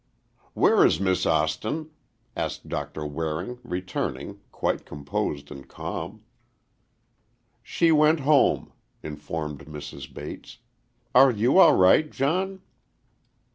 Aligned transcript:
"Where 0.55 0.83
is 0.83 0.99
Miss 0.99 1.27
Austin?" 1.27 1.91
asked 2.35 2.67
Doctor 2.67 3.05
Waring, 3.05 3.59
returning, 3.61 4.39
quite 4.51 4.83
composed 4.83 5.51
and 5.51 5.67
calm. 5.67 6.23
"She 7.61 7.91
went 7.91 8.21
home," 8.21 8.73
informed 9.03 9.65
Mrs. 9.67 10.11
Bates. 10.11 10.57
"Are 11.13 11.29
you 11.29 11.59
all 11.59 11.75
right, 11.75 12.09
John?" 12.09 12.63